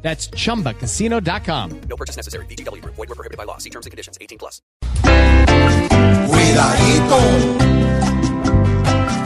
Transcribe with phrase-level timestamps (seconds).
[0.00, 1.80] That's chumbacasino.com.
[1.88, 2.46] No purchase necessary.
[2.46, 2.82] BGW.
[2.84, 3.58] Void were prohibited by law.
[3.58, 4.16] See terms and conditions.
[4.20, 4.62] 18 plus.
[6.28, 7.18] Cuidadito,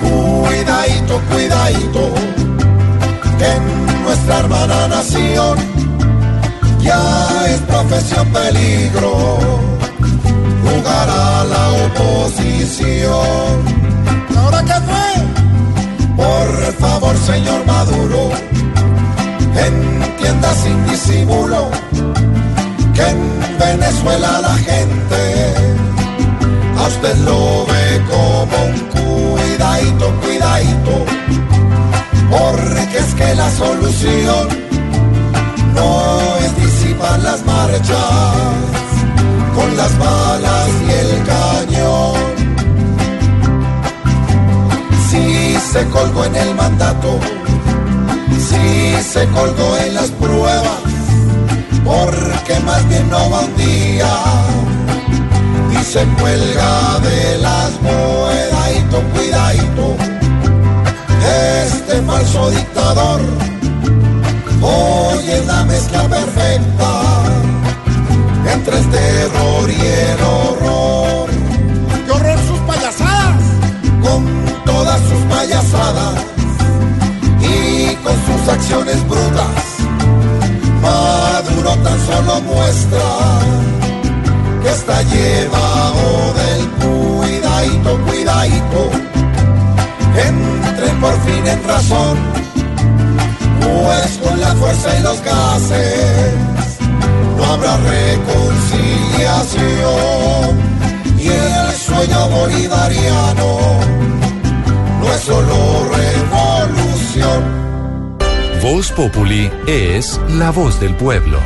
[0.00, 2.14] cuidadito, cuidadito,
[3.38, 5.59] que en nuestra hermana nación
[6.80, 9.39] ya es profesión peligro
[10.62, 13.64] jugar a la oposición.
[14.36, 15.09] ¿Ahora qué fue?
[16.16, 18.12] Por favor, señor Maduro,
[20.51, 21.70] sin disimulo
[22.95, 25.55] que en Venezuela la gente
[26.77, 31.05] a usted lo ve como un cuidadito, cuidadito,
[32.30, 34.48] porque es que la solución
[35.75, 38.36] no es disipar las marchas
[39.55, 42.33] con las balas y el cañón.
[45.08, 47.19] Si se colgó en el mandato,
[49.03, 50.81] se colgó en las pruebas,
[51.84, 54.08] porque más bien no va un día.
[55.72, 59.97] Y se cuelga de las cuidadito, cuidadito,
[61.64, 63.20] este falso dictador
[64.62, 67.11] hoy es la mezcla perfecta
[78.03, 79.64] con sus acciones brutas,
[80.83, 83.08] Maduro tan solo muestra
[84.62, 88.80] que está llevado del cuidadito, cuidadito.
[90.28, 92.19] Entre por fin en razón,
[93.61, 96.34] pues con la fuerza y los gases
[97.36, 100.73] no habrá reconciliación.
[101.19, 103.32] Y el sueño bolivariano
[108.83, 111.39] Voz Populi es la voz del pueblo.